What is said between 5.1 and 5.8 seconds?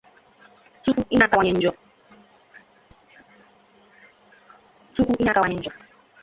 ihe akawanye njọ